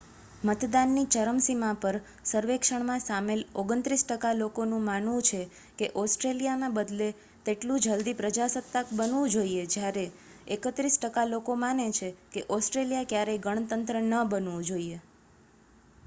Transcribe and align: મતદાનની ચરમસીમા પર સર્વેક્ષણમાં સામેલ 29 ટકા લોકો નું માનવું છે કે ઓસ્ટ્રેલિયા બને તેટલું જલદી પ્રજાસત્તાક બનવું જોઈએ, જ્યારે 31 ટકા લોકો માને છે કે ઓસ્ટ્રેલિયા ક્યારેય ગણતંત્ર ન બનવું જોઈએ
મતદાનની 0.43 1.05
ચરમસીમા 1.05 1.73
પર 1.73 1.97
સર્વેક્ષણમાં 2.25 2.99
સામેલ 2.99 3.43
29 3.55 4.05
ટકા 4.09 4.33
લોકો 4.33 4.65
નું 4.65 4.81
માનવું 4.81 5.21
છે 5.21 5.41
કે 5.77 5.89
ઓસ્ટ્રેલિયા 5.95 6.69
બને 6.69 7.09
તેટલું 7.45 7.79
જલદી 7.79 8.13
પ્રજાસત્તાક 8.13 8.87
બનવું 8.93 9.29
જોઈએ, 9.29 9.65
જ્યારે 9.67 10.05
31 10.51 10.97
ટકા 11.01 11.25
લોકો 11.25 11.55
માને 11.55 11.91
છે 11.91 12.13
કે 12.33 12.45
ઓસ્ટ્રેલિયા 12.49 13.03
ક્યારેય 13.03 13.37
ગણતંત્ર 13.37 13.95
ન 14.01 14.23
બનવું 14.29 14.63
જોઈએ 14.63 14.99